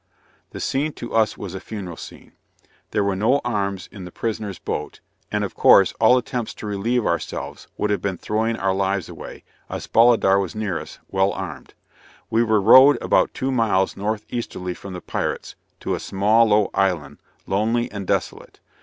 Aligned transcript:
The 0.49 0.59
scene 0.59 0.93
to 0.93 1.13
us 1.13 1.37
was 1.37 1.53
a 1.53 1.59
funereal 1.59 1.95
scene. 1.95 2.31
There 2.89 3.03
were 3.03 3.15
no 3.15 3.39
arms 3.45 3.87
in 3.91 4.03
the 4.03 4.11
prisoners 4.11 4.57
boat, 4.57 4.99
and, 5.31 5.43
of 5.43 5.53
course, 5.53 5.93
all 6.01 6.17
attempts 6.17 6.55
to 6.55 6.65
relieve 6.65 7.05
ourselves 7.05 7.67
would 7.77 7.91
have 7.91 8.01
been 8.01 8.17
throwing 8.17 8.55
our 8.55 8.73
lives 8.73 9.09
away, 9.09 9.43
as 9.69 9.85
Bolidar 9.85 10.39
was 10.39 10.55
near 10.55 10.79
us, 10.79 10.97
well 11.11 11.31
armed. 11.33 11.75
We 12.31 12.41
were 12.41 12.59
rowed 12.59 12.97
about 12.99 13.35
two 13.35 13.51
miles 13.51 13.95
north 13.95 14.25
easterly 14.31 14.73
from 14.73 14.93
the 14.93 15.01
pirates, 15.01 15.53
to 15.81 15.93
a 15.93 15.99
small 15.99 16.47
low 16.47 16.71
island, 16.73 17.19
lonely 17.45 17.91
and 17.91 18.07
desolate. 18.07 18.59